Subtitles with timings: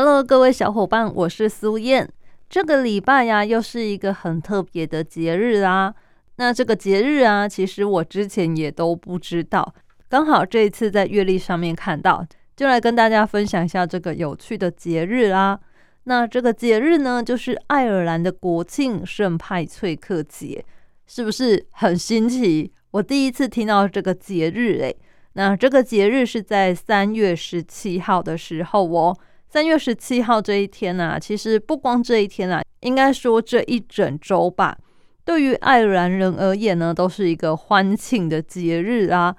[0.00, 2.08] ？Hello，各位小伙伴，我是苏燕。
[2.48, 5.92] 这个礼拜呀，又是一个很特别的节日啦。
[6.36, 9.74] 那这个节日啊，其实我之前也都不知道，
[10.08, 15.58] 刚好这一次在月历上面看到，就来跟大家分享一下这个有趣的节日啦。
[16.04, 20.64] 那这个节日呢，就是爱尔兰的国庆圣派翠克节，
[21.08, 22.72] 是不是很新奇？
[22.92, 24.96] 我第一次听到这个节日诶。
[25.32, 29.18] 那这个节日是在三月十七号的时候哦。
[29.50, 34.76] 三月十七号这一天呢，其实不光这一天啊，应该说这一整周吧，
[35.24, 39.34] 对于爱尔兰人而言呢，都是一个欢庆的节日啊。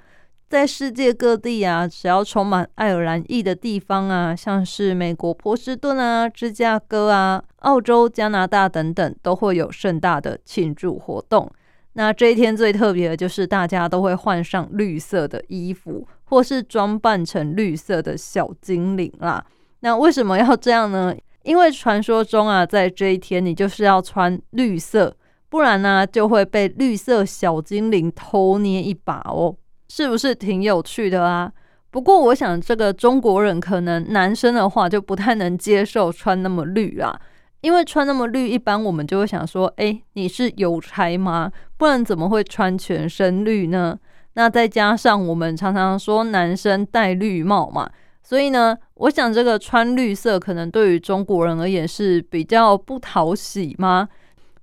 [0.50, 11.48] 在世界各地啊，只要充满爱尔兰裔的地方啊，像是美国波士顿啊、芝加哥啊、澳洲、加拿大等等，都会有盛大的庆祝活动。
[11.94, 19.46] 那这一天最特别的就是大家都会换上绿色的衣服，或是装扮成绿色的小精灵啦。
[19.82, 21.16] 那为什么要这样呢？
[21.44, 25.16] 因为传说中啊，在这一天你就是要穿绿色，
[25.48, 29.56] 不然呢就会被绿色小精灵偷捏一把哦，
[29.88, 31.52] 是不是挺有趣的啊？
[31.90, 37.20] 不过我想这个中国人可能男生的话就不太能接受穿那么绿啦，
[37.62, 41.52] 因为穿那么绿，一般我们就会想说，哎，你是邮差吗？
[41.78, 43.98] 不然怎么会穿全身绿呢？
[44.34, 47.90] 那再加上我们常常说男生戴绿帽嘛。
[48.22, 54.10] 所以呢，我想这个穿绿色可能对于中国人而言是比较不讨喜吗？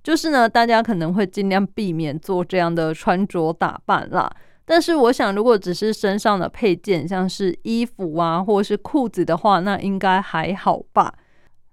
[0.03, 4.29] 就是呢，大家可能会尽量避免做这样的穿着打扮啦。
[4.63, 11.11] 但是我想，如果只是身上的配件，像是衣服啊，或者是裤子的话，那应该还好吧。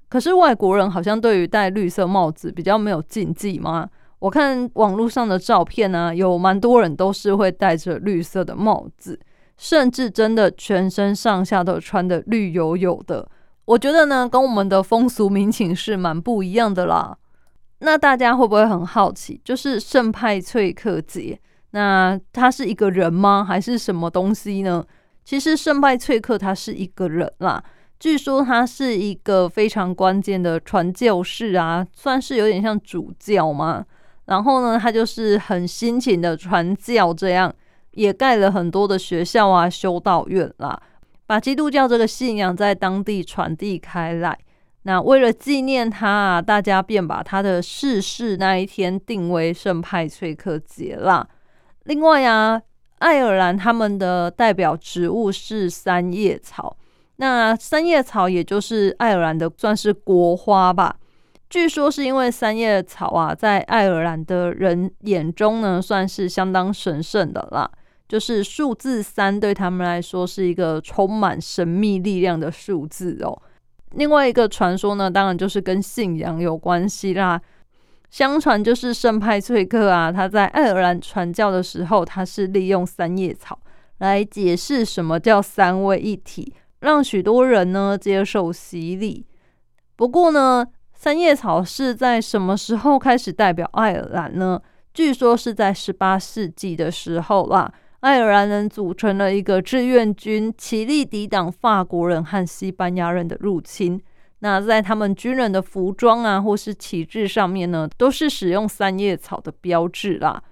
[0.09, 3.87] 可是外国人好像对于戴绿色帽子比较没有禁忌吗？
[4.21, 9.21] 我看网络上的照片呢，有蛮多人都是会戴着绿色的帽子。
[9.57, 13.29] 甚至真的全身上下都穿的绿油油的，
[13.65, 17.17] 我觉得呢，跟我们的风俗民情是蛮不一样的啦。
[17.79, 21.39] 那大家会不会很好奇，就是圣派翠克节，
[21.71, 23.45] 那他是一个人吗？
[23.47, 24.85] 还是什么东西呢？
[25.25, 27.63] 其实圣派翠克他是一个人啦，
[27.99, 33.85] 据说他是一个非常关键的传教士啊，算是有点像主教嘛。
[34.27, 37.55] 然后呢，他就是很辛勤的传教这样。
[37.95, 40.81] 也盖了很多的学校啊、修道院啦，
[41.27, 44.39] 把基督教这个信仰在当地传递开来。
[44.83, 51.27] 那为了纪念他啊，大家便把他的逝世那一天定为圣派翠克节啦。
[51.85, 52.61] 另外啊，
[52.99, 56.77] 爱尔兰他们的代表植物是三叶草，
[57.17, 60.97] 那三叶草也就是爱尔兰的算是国花吧。
[61.49, 67.71] 据说是因为三叶草啊，在爱尔兰的人眼中呢，算是相当神圣的啦。
[68.07, 73.43] 就是数字三对他们来说是一个充满神秘力量的数字哦。
[73.93, 77.41] 另外一个传说呢，当然就是跟信仰有关系啦。
[78.11, 83.59] 相传就是圣派翠克啊，他在爱尔兰传教的时候，他是利用三叶草
[83.99, 89.25] 来解释什么叫三位一体，让许多人呢接受洗礼。
[89.97, 94.61] 不过呢，三叶草是在什么时候开始代表爱尔兰呢？
[94.93, 97.73] 据说是在十八世纪的时候啦。
[98.05, 103.99] 爱尔兰人组成了一个志愿军，齐力抵挡法国人和西班牙人的入侵。
[104.41, 110.43] 那在他们军人的服装啊，或是旗帜上面呢，都是使用三叶草的标志啦。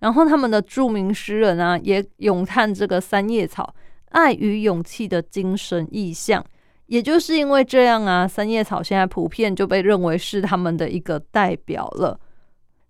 [0.00, 3.74] 然后他们的著名诗人啊，也咏叹这个三叶草
[4.10, 6.44] 爱与勇气的精神意象。
[6.88, 12.20] 也就是因为这样啊，三叶草现在普遍就被认为是他们的一个代表了。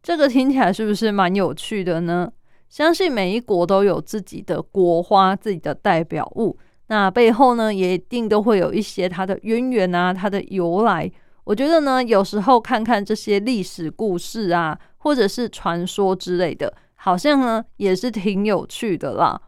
[0.03, 2.29] 这个听起来是不是蛮有趣的呢？
[2.69, 6.59] 相信每一国都有自己的国花，自己的代表物。
[6.89, 11.11] 那背后呢，也一定都会有一些它的渊源啊，它的由来。
[11.45, 19.41] 我觉得呢，有时候看看这些历史故事啊，或者是传说之类的，好像呢也是挺有趣的啦。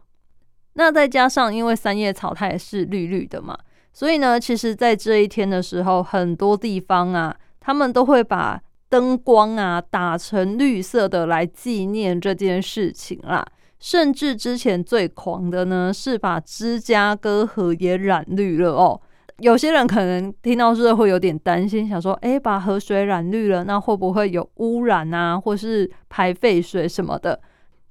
[0.73, 3.57] 那再加上，因为三叶草它也是绿绿的嘛，
[3.93, 8.61] 所以呢，其实在这一天的时候，很多地方啊，他们都会把。
[8.91, 13.43] 灯光啊，打成绿色的来纪念这件事情啦。
[13.79, 18.99] 甚至之前最狂的呢，是把芝加哥河也染绿了哦。
[19.39, 27.39] 有些人可能听到这会有点担心，想说，诶，把河水染绿了，那会不会有污染啊，或是排废水什么的？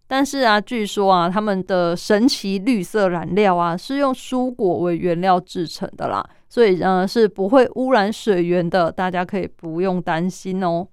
[0.07, 10.87] 但是啊，据说啊，他们的神奇绿色染料啊，是用蔬果为原料制成的啦，所以呢是不会污染水源的，大家可以不用担心哦。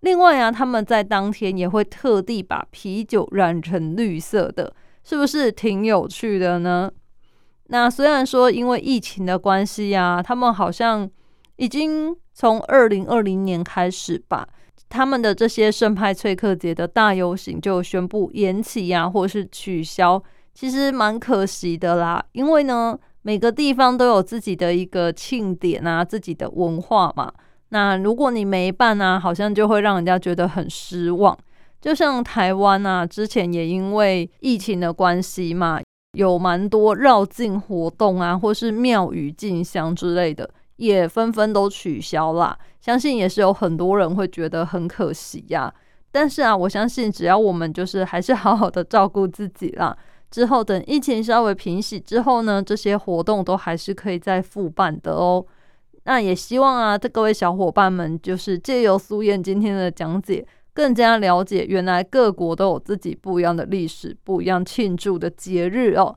[0.00, 6.90] 另外啊，他们在当天也会特地把啤酒染成绿色的，是不是挺有趣的呢？
[7.68, 11.08] 那虽然说因为疫情的关系呀，他们好像
[11.56, 14.46] 已经从二零二零年开始吧。
[14.88, 20.22] 他们的这些圣派翠克节的大游行就宣布延期呀，或是取消，
[20.54, 22.24] 其实蛮可惜的啦。
[22.30, 27.32] 因为呢，每个地方都有自己的一个庆典啊，自己的文化嘛。
[27.70, 31.36] 那如果你没办啊，好像就会让人家觉得很失望。
[31.80, 35.80] 就像台湾啊，之前也因为疫情的关系嘛，
[36.12, 40.48] 有蛮多绕境活动啊，或是庙宇进香之类的。
[40.76, 45.74] 也纷纷都取消啦，相信也是有很多人会觉得很可惜呀。
[46.12, 49.96] 但是啊，我相信只要我们就是还是好好的照顾自己啦，
[50.30, 55.44] 之后等疫情稍微平息之后呢，这些活动都还是可以再复办的哦。
[56.04, 66.16] 那也希望啊，各位小伙伴们就是借由苏燕今天的讲解，更加了解原来各国都有自己不一样的历史、不一样庆祝的节日哦。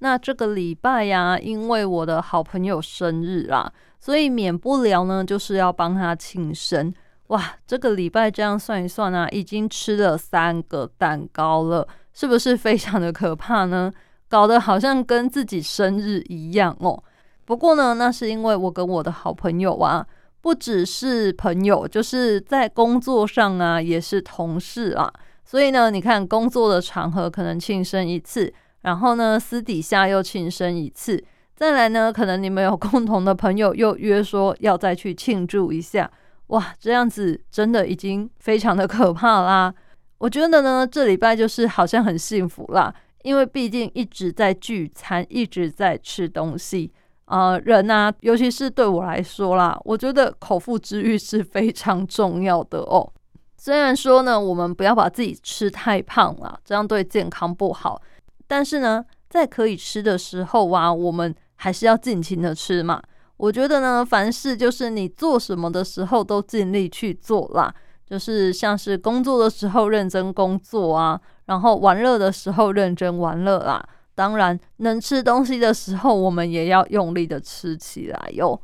[0.00, 6.92] 那这个礼拜呀，因为我的好朋友生日啦，所以免不了呢，就是要帮他庆生。
[7.32, 13.90] 哇，这个礼拜这样算一算啊，已经吃了三个蛋糕了，是不是非常的可怕呢？
[14.28, 17.02] 搞得好像跟自己生日一样哦。
[17.46, 20.06] 不过呢，那是因为我跟我的好朋友啊，
[20.42, 25.10] 不只是朋友，就是在工作上啊，也是同事啊，
[25.42, 28.52] 所以呢，你看工作的场合可能庆生一次。
[28.82, 31.22] 然后呢，私底下又庆生一次，
[31.54, 36.10] 再来呢，可能你们有共同的朋友又约说要再去庆祝一下，
[36.52, 39.74] 哇，这样子真的已经非常的可怕啦。
[40.18, 46.92] 我觉得呢，这礼拜就是好像很幸福啦，因为毕竟一直在聚餐，一直在吃东西
[47.24, 53.10] 啊，人啊，尤其是对我来说啦，我觉得口腹之欲是非常重要的哦。
[53.56, 58.00] 虽然说呢，我们不要把自己吃太胖了，这样对健康不好。
[58.46, 63.02] 但是呢，在可以吃的时候啊，我们还是要尽情的吃嘛。
[63.42, 67.74] 我觉得呢，凡事就是你做什么的时候都尽力去做啦，
[68.06, 73.84] 就是像是工作的时候认真工作啊，然后玩乐的时候认真玩乐啦。
[74.14, 78.56] 当然，能吃东西的时候，我们也要用力的吃起来哟。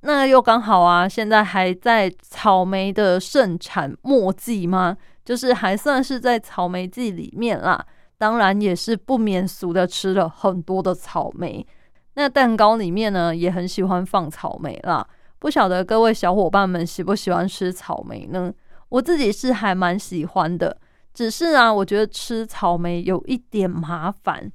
[0.00, 4.96] 那又刚好啊，现在还在草莓的盛产末季吗？
[5.22, 7.84] 就是还算是在草莓季里面啦。
[8.16, 11.66] 当然也是不免俗的，吃了很多的草莓。
[12.14, 15.06] 那蛋糕里面呢，也很喜欢放草莓啦。
[15.38, 18.52] 不晓得各位小伙伴们喜不喜欢吃草莓呢？
[18.88, 20.76] 我自己是还蛮喜欢的，
[21.12, 24.50] 只是啊，我觉得吃草莓有一点麻烦。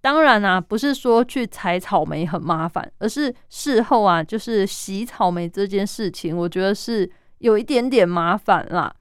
[0.00, 8.94] 当然啊，不是说去采草莓很麻烦，而是事后啊，就是洗草莓这件事情，我觉得是有一点点麻烦啦。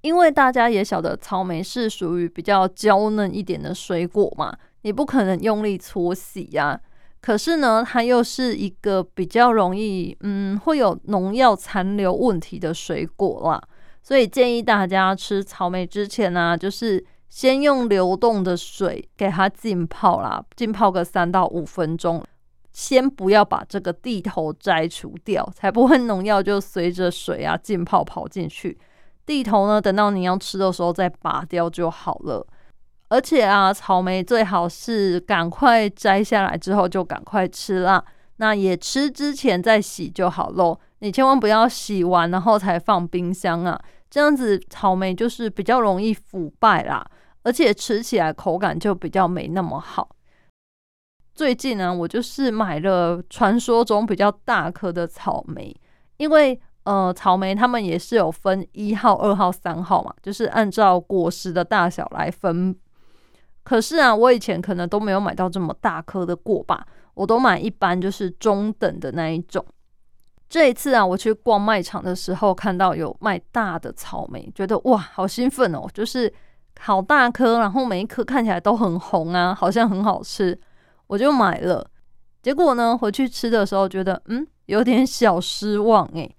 [0.00, 6.80] 因为大家也晓得，草莓是属于比较娇嫩一点的水果嘛，你不可能用力搓洗呀。
[7.20, 13.60] 可是呢，它又是一个比较容易，嗯，会有农药残留问题的水果啦。
[14.02, 22.24] 所以建议大家吃草莓之前呢，就是先用流动的水给它浸泡啦，浸泡个三到五分钟，
[22.72, 28.78] 先不要把这个地头摘除掉，才不会农药就随着水啊浸泡跑进去。
[29.26, 32.46] 地头呢，等到你要吃的时候再拔掉就好了。
[33.08, 38.04] 而且啊，草莓最好是赶快摘下来之后就赶快吃啦。
[38.36, 40.78] 那也吃之前再洗就好喽。
[41.00, 47.04] 你千万不要洗完然后才放冰箱啊，这样子草莓就是比较容易腐败啦，
[47.42, 50.08] 而且吃起来口感就比较没那么好。
[51.34, 55.74] 最近呢，我就是买了传说中比较大颗的草莓，
[56.16, 56.60] 因为。
[56.84, 62.74] 呃，草莓他们也是有分一号、二号、三号嘛，就是按照果实的大小来分。
[63.68, 69.62] 可是啊，我以前可能都没有买到这么大颗的过吧，我都买一般就是中等的那一种。
[70.48, 75.86] 这一次啊，我去逛卖场的时候，看到有卖大的草莓，觉得哇，好兴奋哦！
[75.92, 76.32] 就是
[76.80, 80.58] 好大颗，然后每一颗看起来都很红啊，好像很好吃，
[81.06, 81.86] 我就买了。
[82.40, 86.34] 结果呢，回去吃的时候觉得，嗯，有点小失望诶。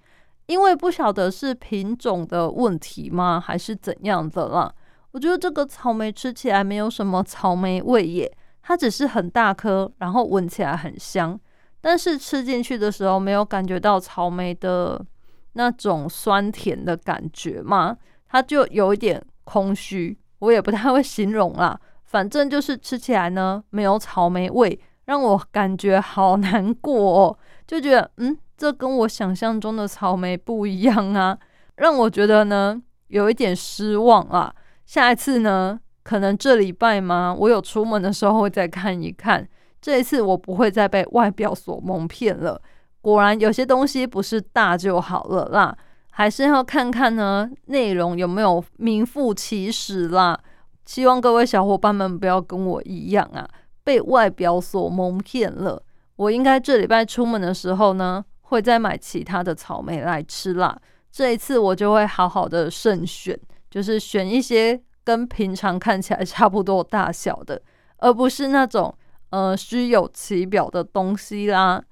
[0.47, 4.73] 因为不晓得是品种的问题吗，还是怎样的啦？
[5.19, 11.37] 我觉得这个草莓吃起来没有什么草莓味耶，它只是很大颗，然后闻起来很香，
[11.81, 15.05] 但是吃进去的时候没有感觉到草莓的
[15.55, 17.97] 那种酸甜的感觉嘛，
[18.29, 21.77] 它就有一点空虚，我也不太会形容啦。
[22.05, 31.37] 反正就是吃起来呢没有草莓味，让我感觉好难过哦，就觉得嗯，这跟我想象中的草莓不一样啊，
[31.75, 34.55] 让我觉得呢有一点失望啊。
[34.89, 37.31] 下一次呢，可能这礼拜吗？
[37.37, 39.47] 我有出门的时候会再看一看。
[39.79, 42.59] 这一次我不会再被外表所蒙骗了。
[42.99, 45.77] 果然有些东西不是大就好了啦，
[46.09, 50.35] 还是要看看呢内容有没有名副其实啦。
[50.87, 53.47] 希望各位小伙伴们不要跟我一样啊，
[53.83, 55.79] 被外表所蒙骗了。
[56.15, 60.75] 我应该这礼拜出门的时候呢，会再买其他的草莓来吃啦。
[61.11, 63.39] 这一次我就会好好的慎选。
[63.69, 67.61] 就是选一些跟平常看起来差不多大小的，
[67.97, 68.93] 而不是那种
[69.29, 71.83] 呃虚有其表的东西啦。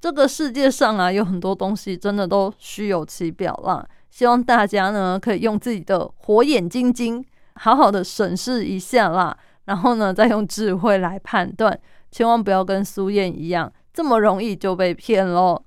[0.00, 3.86] 这个世界上啊，有很多东西真的都虚有其表啦。
[4.10, 11.78] 希望大家呢可以用自己的火眼金睛，好好的审视一下啦，然后呢再用智慧来判断，
[12.10, 15.62] 千万不要跟苏燕一样这么容易就被骗喽。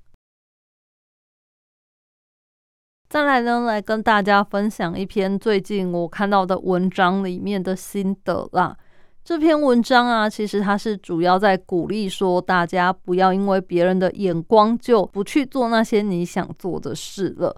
[3.11, 8.77] 再来呢，来跟大家分享一篇最近我看到的文章里面的心得啦。
[9.21, 17.53] 这篇文章啊，其实它是主要在鼓励说，大家不要因为别人的眼光就不去做那些你想做的事了。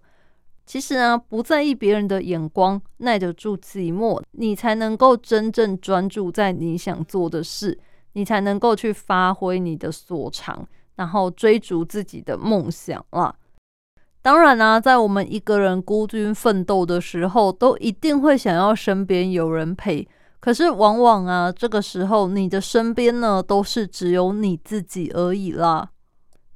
[0.65, 7.77] 其实啊，不在意别人的眼光，耐得住寂寞，你才能够真正专注在你想做的事，
[8.13, 13.35] 你才能够去发挥你的所长，然后追逐自己的梦想啦。
[14.23, 20.07] 当然啦，在我们一个人孤军奋斗的时候，都一定会想要身边有人陪。
[20.39, 25.89] 可是往往啊，这个时候你的身边呢，都是只有你自己而已啦。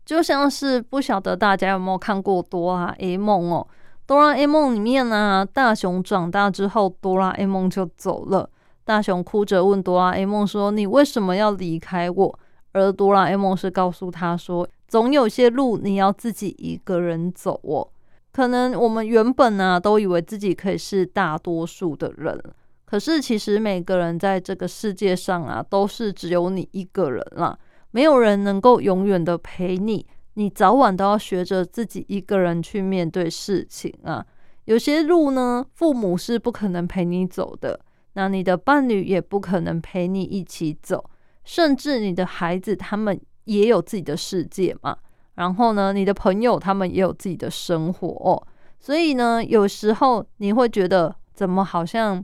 [0.06, 3.68] 就像是不晓得大家有没有看过哆啦 A 梦哦？
[4.06, 8.50] 哆啦 A 梦里面呢，大雄长大之后，哆啦 A 梦就走了。
[8.86, 12.40] 大雄哭着问哆啦 A 梦说：“你为什么要离开我？”
[12.78, 14.68] 而哆啦 A 梦是告诉他说。
[14.88, 17.86] 总有些路你要自己一个人走哦。
[18.32, 22.42] 可能我们原本呢都以为自己可以是大多数的人，
[22.86, 27.60] 可是其实每个人在这个世界上啊，都是只有你一个人啦，
[27.92, 30.08] 没有人能够永远的陪你。
[30.36, 34.26] 你早晚都要学着自己一个人去面对事情啊。
[34.64, 37.78] 有些路呢，父母是不可能陪你走的，
[38.14, 41.10] 那你的伴侣也不可能陪你一起走，
[41.48, 43.20] 甚至你的孩子他们。
[43.48, 44.98] 也有自己的世界嘛，
[45.36, 48.36] 然后呢，你的朋友他们也有自己的生活哦，
[48.77, 52.22] 所以呢，有时候你会觉得怎么好像，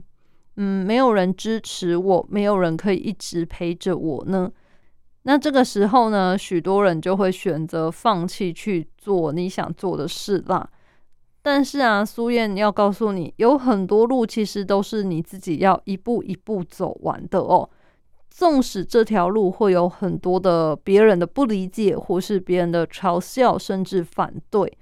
[0.56, 4.52] 嗯，没有人支持我，没有人可以一直陪着我呢？
[5.22, 10.68] 那这个时候呢，许多人就会选择放弃去做你想做的事啦。
[11.40, 17.70] 但是啊，苏燕要告诉你，有很多路其实都是你自己要一步一步走完的哦。
[18.36, 24.76] 纵使这条路会有很多的别人的不理解，或是别人的嘲笑，甚至反对，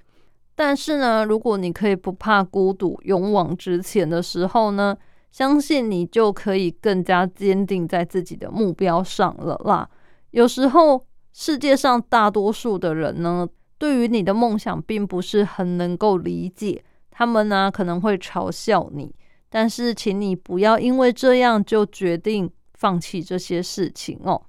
[0.55, 4.97] 但是呢，如果你可以不怕孤独，勇往直前的时候呢，
[5.31, 9.87] 相信你就可以更加坚定在自己的目标上了啦。
[10.31, 19.13] 有时候，世界上大多数的人呢，对于你的梦想并不是很能够理解，他们呢可能会嘲笑你，
[19.47, 22.51] 但是请你不要因为这样就决定。
[22.83, 24.41] 放弃这些事情哦。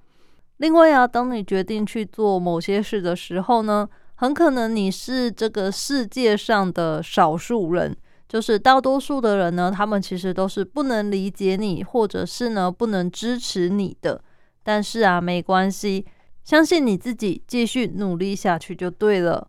[0.57, 7.95] 另外啊，当你决定去做某些事的时候呢，很可能你是这个世界上的少数人，
[8.27, 14.21] 就是大多数的人呢，他们其实都是不能理解你，或者是呢不能支持你的。
[14.63, 16.05] 但是啊，没关系，
[16.43, 19.47] 相信你自己，继续努力下去就对了。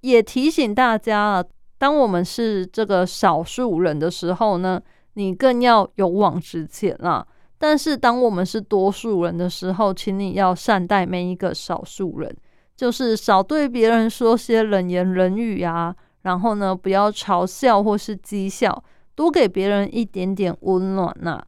[0.00, 1.44] 也提醒大家啊，
[1.76, 4.80] 当我们是这个少数人的时候呢，
[5.14, 7.26] 你更要勇往直前啊。
[7.58, 12.36] 但是，当我们是多数人的时候，请你要善待每一个少数人，
[12.76, 18.84] 就是少对别人说些冷言冷语啊，然后呢，不要嘲笑或是讥笑，
[19.14, 21.42] 多给别人一点点温暖呐。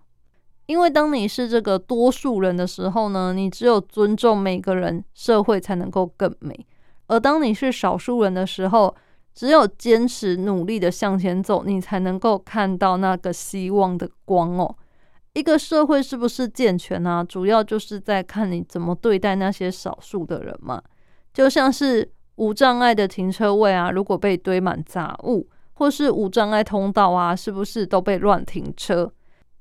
[0.65, 6.55] 因为当你是这个多数人的时候呢，你只有尊重每个人，社会才能够更美；
[7.07, 8.95] 而当你是少数人的时候，
[9.35, 14.75] 只有坚持努力的向前走，你才能够看到那个希望的光哦。
[15.38, 17.25] 一个社会是不是健全呢？
[17.28, 20.83] 主要就是在看你怎么对待那些少数的人嘛。
[21.33, 29.12] 就像是无障碍的停车位啊，如果被堆满杂物，或是无障碍通道啊，是不是都被乱停车？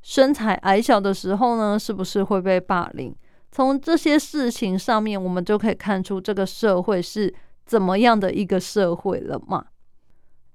[0.01, 3.15] 身材矮小的时候呢，是不是会被霸凌？
[3.51, 7.31] 从这些事情上面，我们就可以看出这个社会是
[7.65, 9.63] 怎么样的一个社会了嘛。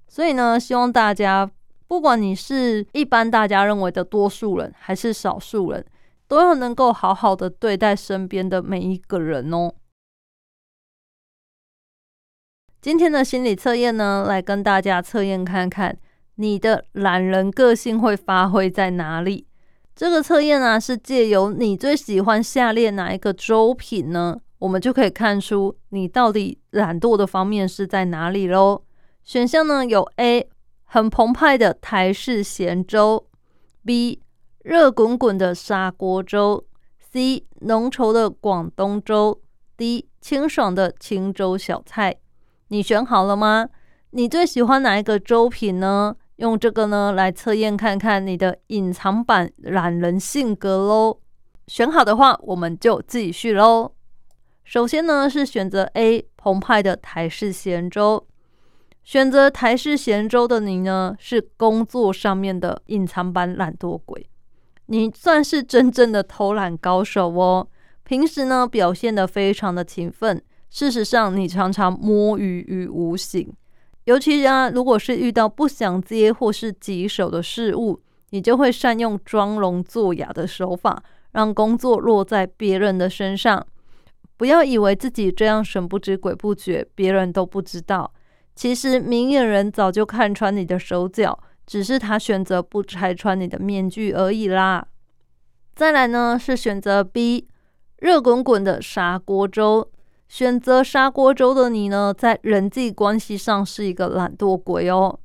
[0.09, 1.49] 所以呢，希望大家，
[1.87, 5.85] 不管你是一般大家认为的多数人，还是少数人，
[6.27, 9.73] 都要能够好好的对待身边的每一个人哦。
[12.81, 15.97] 今天的心理测验呢，来跟大家测验看看
[16.35, 19.47] 你的懒人个性会发挥在哪里。
[19.95, 28.81] 这个测验呢，是借由你最喜欢下列哪一个粥品呢，我们就可以看出你到底懒惰的方面是在哪里喽。
[29.23, 30.49] 选项呢有 A
[30.93, 33.25] 很澎湃的台式咸粥
[33.83, 34.21] ，B
[34.61, 36.65] 热滚滚的砂锅粥
[36.99, 39.41] ，C 浓稠的广东粥
[39.75, 42.17] ，D 清爽的清粥小菜。
[42.67, 43.69] 你选好了吗？
[44.11, 46.15] 你最喜欢哪一个粥品呢？
[46.35, 51.17] 用这个呢来测验看看你的隐藏版懒人性格喽。
[51.65, 53.93] 选好的话，我们就继续喽。
[54.63, 58.27] 首先呢是选择 A 澎湃的台式咸粥。
[59.03, 64.25] 选择台式咸粥的你呢，是工作上面的隐藏版懒惰鬼。
[64.85, 67.67] 你算是真正的偷懒高手哦。
[68.03, 70.41] 平时呢表现得非常的勤奋。
[70.69, 73.53] 事实上，你常常摸鱼于无形，
[74.05, 83.65] 尤其啊，如果是遇到不想接或是棘手的事物，你就会善用装聋作哑的手法，让工作落在别人的身上。
[84.35, 88.11] 不要以为自己这样神不知鬼不觉，别人都不知道。
[88.55, 94.85] 其实明眼人早就看穿你的手脚，只是他选择不拆穿你的面具而已啦。
[95.75, 97.47] 再来呢，是选择 B，
[97.97, 99.89] 热滚滚的砂锅粥。
[100.27, 105.19] 选择砂锅粥的你呢，在人际关系上是一个懒惰鬼哦。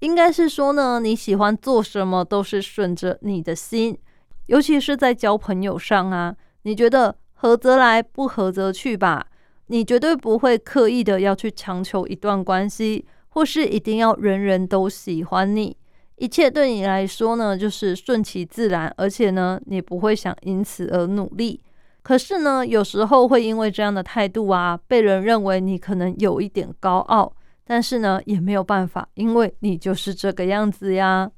[0.00, 3.98] 应该是说呢，你喜欢做什么都是顺着你的心，
[4.46, 6.34] 尤其是在交朋友上啊。
[6.62, 9.26] 你觉得合则来，不合则去吧。
[9.68, 15.76] 你绝对不会刻意的要去强求一段关系，或是一定要人人都喜欢你。
[16.16, 21.62] 一切对你来说呢，就是顺其自然，而且呢，你不会想因此而努力。
[22.02, 27.32] 可是呢，有时候会因为这样的态度啊，被人认为你可能有一点高傲。
[27.64, 31.30] 但是呢，也没有办法，因为你就是这个样子呀。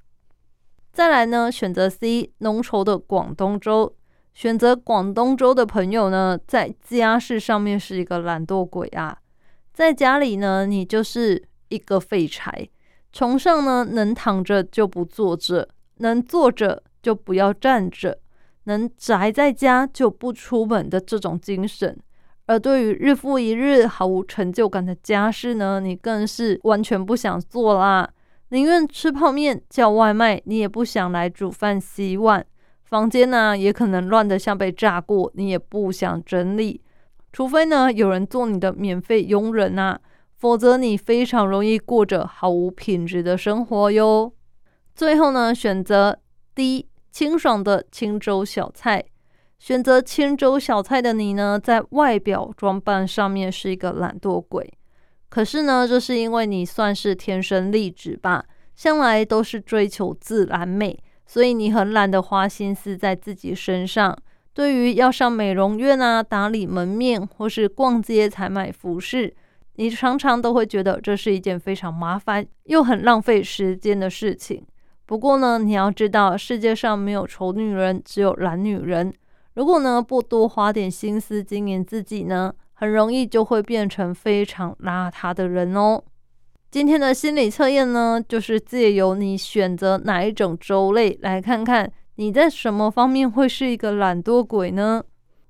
[0.92, 3.96] 再来呢，选择 C 浓稠的广东粥。
[4.34, 9.18] 选择广东州的朋友呢，在家事上面是一个懒惰鬼啊。
[9.72, 12.68] 在家里呢，你就是一个废柴。
[13.12, 18.18] 床上呢，能躺着就不坐着，能坐着就不要站着。
[18.64, 21.98] 能宅在家就不出门的这种精神，
[22.46, 28.08] 而对于日复一日毫无成就感的家事呢，你更是完全不想做啦，
[28.50, 32.44] 宁愿吃泡面叫外卖，你也不想来煮饭洗碗。
[32.90, 36.82] 房间呢，也可能乱得像被炸过，你也不想整理，
[37.32, 39.98] 除非呢有人做你的免费佣人啊，
[40.36, 44.32] 否则你非常容易过着毫无品质的生活哟。
[44.94, 46.18] 最后呢，选择
[46.54, 46.86] D。
[47.12, 49.04] 清爽的清粥小菜，
[49.58, 54.72] 选择清粥小菜的你呢，在外表装扮上面是一个懒惰鬼。
[55.28, 58.44] 可是呢，这是因为你算是天生丽质吧，
[58.76, 60.96] 向来都是追求自然美，
[61.30, 64.18] 所以你很懒得花心思在自己身上。
[64.52, 69.32] 对于要上美容院啊、打理门面或是逛街采买服饰，
[69.76, 74.66] 你常常都会觉得这是一件非常麻烦又很浪费时间的事情。
[75.06, 79.14] 不过呢，你要知道，世界上没有丑女人，只有懒女人。
[79.54, 86.02] 如果呢不多花点心思经营自己呢，很容易就会变成非常邋遢的人哦。
[86.70, 95.02] 今天的心理测验呢，就是借由你选择哪一种粥类，来看看你在什么方面会是一个懒惰鬼呢？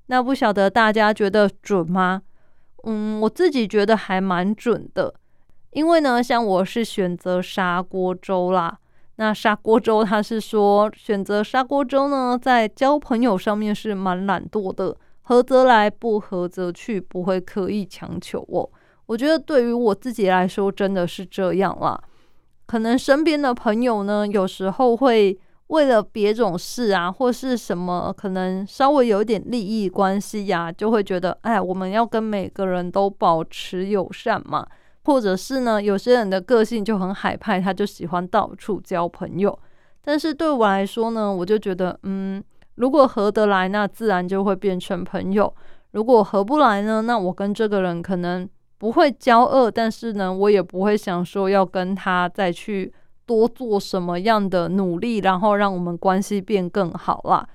[0.06, 2.22] 那不晓得大家觉得准吗？
[2.84, 5.12] 嗯，我自己觉得还蛮准的，
[5.72, 8.78] 因为呢，像我是选择砂锅粥啦。
[9.16, 18.70] 那砂锅粥，他是说选择砂锅粥呢，在交朋友上面是蛮懒惰的，合则来，不合则去，不会刻意强求哦。
[19.10, 22.00] 我觉得对于我自己来说，真的是这样啦。
[22.66, 34.64] 可能身边的朋友呢，有时候会为了别种事啊，或是什么，可能稍微有点利益关系呀，就会觉得，哎，我们要跟每个人都保持友善嘛。
[35.02, 39.58] 或者是呢，有些人的个性就很海派，他就喜欢到处交朋友。
[40.02, 42.40] 但是对我来说呢，我就觉得，嗯，
[42.76, 45.52] 如果合得来，那自然就会变成朋友；
[45.90, 48.48] 如果合不来呢，那我跟这个人可能
[48.80, 52.90] 不会交恶，但是呢，我也不会想说要跟他再去
[53.26, 57.46] 多做什么样的努力，然后让我们关系变更好啦。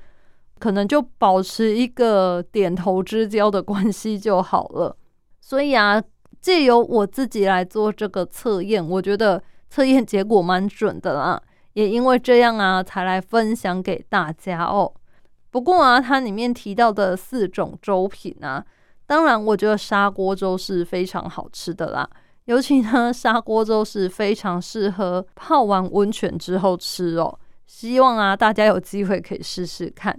[0.59, 4.95] 可能就保持一个点头之交的关系就好了。
[5.41, 5.99] 所以啊，
[6.39, 11.41] 借由我自己来做这个测验，我觉得测验结果蛮准的啦。
[11.73, 14.93] 也因为这样啊，才来分享给大家哦。
[15.49, 18.63] 不过啊，它里面提到的四种粥品啊，
[19.07, 22.09] 当然我觉得砂锅粥是非常好吃的啦。
[22.45, 27.39] 尤其呢，砂锅粥是非常适合泡完温泉之后吃哦。
[27.65, 30.15] 希望啊，大家有机会可以试试看。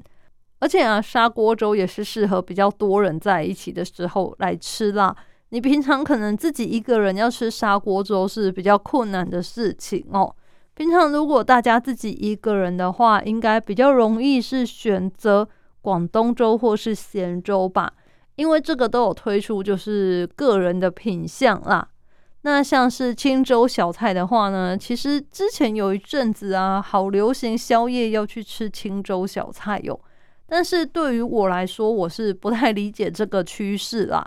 [0.58, 5.14] 而且啊，砂锅粥也是适合比较多人在一起的时候来吃啦。
[5.50, 10.34] 你平常可能自己一个人要吃砂锅粥是比较困难的事情哦。
[10.74, 15.48] 平常如果大家自己一个人的话，应该比较容易是选择
[15.80, 17.92] 广东粥或是咸粥吧，
[18.36, 21.88] 因为这个都有推出就是个人的品相啦。
[22.42, 30.00] 那像是清粥小菜的话呢，其实之前有一阵子啊，好流行宵夜要去吃清粥小菜哟。
[30.46, 34.24] 但是对于我来说，我是不太理解这个趋势啦。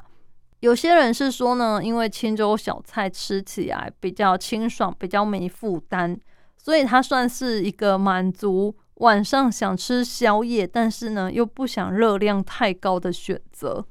[0.59, 6.19] 有些人是说呢，因为清粥小菜吃起来比较清爽，比较没负担。
[6.57, 13.85] 所以它算是一个满足晚上想吃宵夜，但是呢又不想热量太高的选择，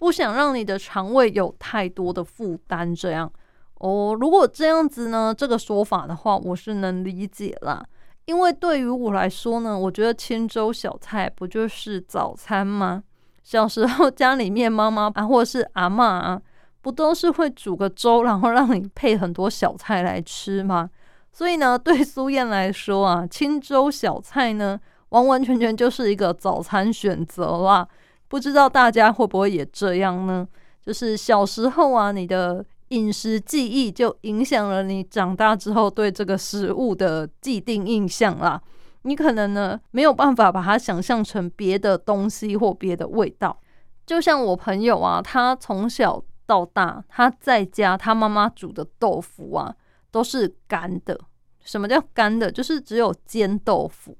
[0.00, 2.94] 不想让你的肠胃有太多的负担。
[2.94, 3.30] 这样
[3.74, 7.84] 哦，如果这样子呢，这个说法的话，我是能理解啦。
[8.24, 13.02] 因为对于我来说呢，我觉得清粥小菜不就是早餐吗？
[13.42, 16.40] 小时候家里面妈妈啊， 或者是阿妈啊，
[16.80, 20.88] 不都是会煮个粥，然后让你配很多小菜来吃吗？
[21.30, 27.86] 所以呢， 对苏燕来说啊，清粥小菜呢，完完全全就是一个早餐选择啦。
[28.30, 30.46] 不知道大家会不会也这样呢？
[30.80, 38.62] 就是小时候啊，你的饮食记忆就影响了你长大之后对这个食物的既定印象啦。
[39.02, 43.60] 你可能呢没有办法把它想象成别的东西或别的味道。
[44.06, 49.74] 就像我朋友啊，他从小到大他在家他妈妈煮的豆腐啊。
[50.12, 51.16] 都是干的。
[51.62, 52.50] 什么叫干的？
[52.50, 54.18] 就是只有煎豆腐。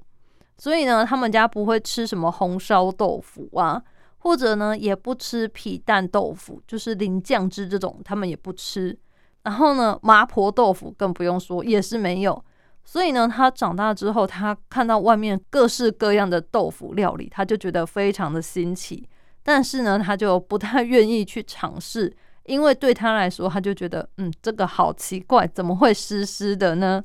[0.57, 3.83] 所以呢，他们家不会吃什么红烧豆腐啊，
[4.21, 8.99] 或者呢，也不吃皮蛋豆腐，就是淋酱汁这种，他们也不吃。
[9.43, 12.45] 然后呢，麻婆豆腐更不用说，也是没有。
[12.85, 19.09] 所以呢，他长大之后，他看到外面各式各样的豆腐料理，他就觉得非常的新奇。
[19.43, 22.15] 但是呢，他就不太愿意去尝试。
[22.45, 27.05] 因为对他来说，他就觉得，嗯，这个好奇怪，怎么会湿湿的呢？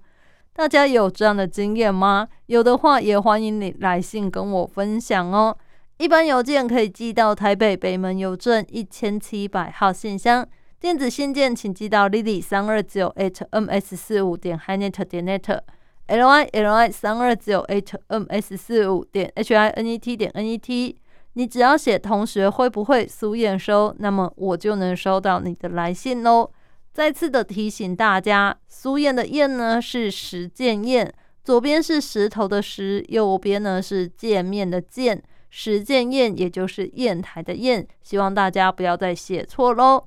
[0.54, 2.28] 大家有这样的经验吗？
[2.48, 5.56] 有的话，也欢迎你来信跟我分享哦。
[5.98, 10.46] 一般邮件可以寄到台北北门邮政一千七百号信箱，
[10.78, 19.32] 电子信件请寄到 lily 三二九 at ms 四五点 hinet 点 net，l y l y 三二九 at ms 四五点
[19.36, 20.98] h i n e t 点 n e t。
[21.38, 26.52] 你只要写同学会不会苏验收，那么我就能收到你的来信喽。
[26.94, 31.12] 再次的提醒大家，苏燕的燕呢是石见燕，
[31.44, 35.22] 左边是石头的石，右边呢是见面的见，
[35.58, 40.06] 石见验也就是砚台的砚，希望大家不要再写错喽。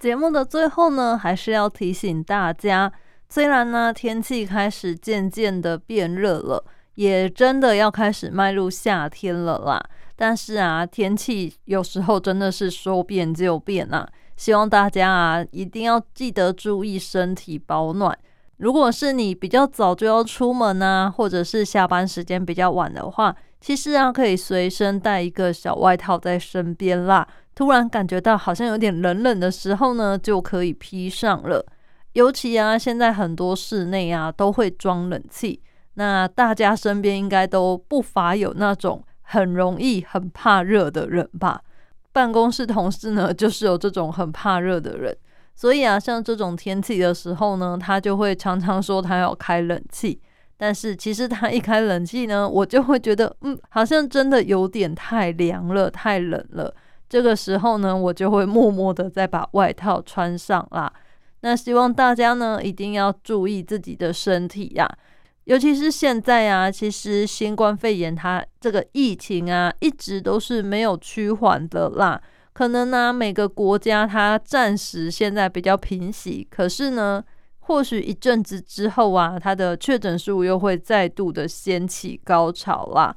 [0.00, 2.92] 节目的最后呢，还是要提醒大家，
[3.28, 6.64] 虽然呢天气开始渐渐的变热了。
[6.96, 9.82] 也真的要开始迈入夏天了啦，
[10.14, 14.08] 但是啊，天气有时候真的是说变就变啊。
[14.36, 18.16] 希望大家啊，一定要记得注意身体保暖。
[18.58, 27.26] 如果是你比较早就要出门啊，或者是下班时间比较晚的话，其实啊，可以随身带一个小外套在身边啦。
[27.54, 31.64] 突然感觉到好像有点冷冷的时候呢，就可以披上了。
[32.12, 35.60] 尤其啊，现在很多室内啊都会装冷气。
[35.94, 41.60] 那大家身边应该都不乏有那种很容易很怕热的人吧？
[42.12, 45.16] 办公室同事呢，就是有这种很怕热的人，
[45.54, 50.20] 所以啊，像这种天气的时候呢，他就会常常说他要开冷气。
[50.56, 56.72] 但是其实他一开冷气呢，我就会觉得，嗯，好像真的有点太凉了，太冷了。
[57.08, 60.92] 这个时候呢，我就会默默的再把外套穿上啦。
[61.40, 64.88] 那希望大家呢，一定要注意自己的身体呀。
[65.44, 72.20] 尤其是现在啊，其实新冠肺炎它这个疫情啊，一直都是没有趋缓的啦。
[72.54, 77.22] 可能呢，每个国家它暂时现在比较平息，可是呢，
[77.58, 83.14] 或许一阵子之后啊，它的确诊数又会再度的掀起高潮啦。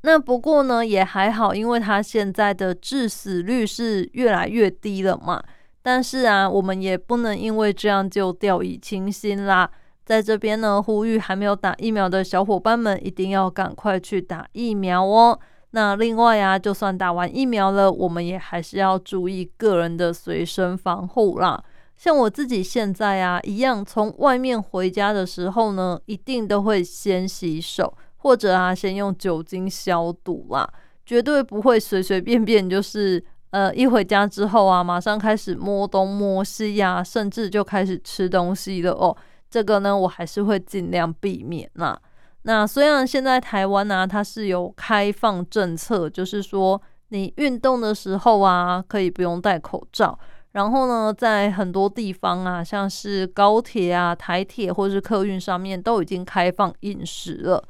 [0.00, 5.42] 那不过呢，也还好，因为它现在的致死率是越来越低了嘛。
[5.82, 9.70] 但是啊，我们也不能因为这样就掉以轻心啦。
[10.06, 15.38] 在这边呢，呼吁还没有打疫苗的小伙伴们，一定要赶快去打疫苗哦。
[15.72, 21.62] 那另外啊，就算打完疫苗了，我们也还是要注意个人的随身防护啦。
[21.96, 30.68] 像我自己现在啊，一样从外面回家的时候呢，一定都会先洗手，或者啊，先用酒精消毒啦，
[31.04, 39.16] 绝对不会随随便便就是呃，一回家之后啊，马上开始摸东摸西呀，甚至就开始吃东西了哦。
[39.50, 42.00] 这个呢，我还是会尽量避免啦。
[42.42, 50.18] 那虽然现在台湾呢，它是有开放政策，就是说你运动的时候啊，可以不用戴口罩。
[50.52, 57.62] 然后呢，在很多地方啊，像是高铁啊、台铁或是客运上面，都已经开放饮食了。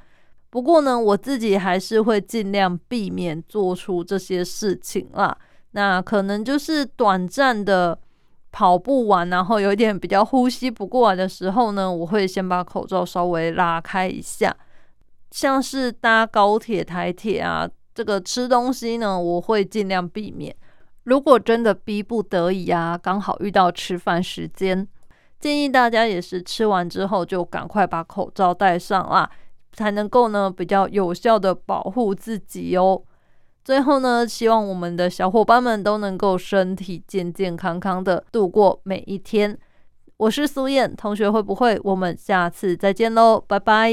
[0.49, 5.37] 不过呢，我自己还是会尽量避免做出这些事情啦。
[5.73, 7.99] 那可能就是短暂的。
[8.53, 14.55] 跑步完，然后有一点比较呼吸不过来的时候呢，我会先把口罩稍微拉开一下。
[15.31, 20.55] 像是搭高铁、台铁啊，这个吃东西呢，我会尽量避免。
[21.05, 24.87] 如果真的逼不得已啊，刚好遇到吃饭时间，
[25.39, 29.31] 建议大家也是吃完之后就赶快把口罩戴上啦，
[29.73, 33.01] 才能够呢比较有效的保护自己哦。
[33.65, 39.59] 最后呢，希望我们的小伙伴们都能够身体健健康康的度过每一天。
[40.17, 41.81] 我是苏燕同学，会不会？
[41.83, 43.93] 我们下次再见喽，拜拜。